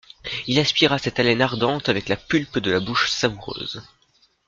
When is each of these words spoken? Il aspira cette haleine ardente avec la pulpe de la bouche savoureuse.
Il 0.47 0.57
aspira 0.59 0.97
cette 0.97 1.19
haleine 1.19 1.43
ardente 1.43 1.87
avec 1.87 2.09
la 2.09 2.15
pulpe 2.15 2.57
de 2.57 2.71
la 2.71 2.79
bouche 2.79 3.11
savoureuse. 3.11 3.83